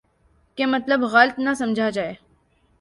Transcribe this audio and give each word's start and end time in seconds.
کہ 0.57 0.65
مطلب 0.65 1.03
غلط 1.03 1.39
نہ 1.39 1.49
سمجھا 1.57 1.89
جائے۔ 1.89 2.13